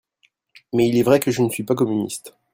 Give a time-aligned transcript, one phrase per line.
[0.73, 2.33] Mais il est vrai que je ne suis pas communiste